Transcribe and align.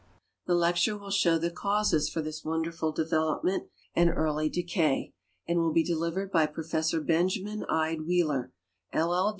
The 0.47 0.55
lecture 0.55 0.97
will 0.97 1.11
show 1.11 1.37
the 1.37 1.51
causes 1.51 2.09
for 2.09 2.23
this 2.23 2.43
wonderful 2.43 2.91
development 2.91 3.67
and 3.95 4.09
early 4.09 4.49
decay, 4.49 5.13
and 5.47 5.59
will 5.59 5.71
be 5.73 5.83
delivered 5.83 6.31
by 6.31 6.47
Prof. 6.47 6.71
Benjainin 7.05 7.65
Ide 7.69 8.07
Wheeler, 8.07 8.51
LL. 8.95 9.29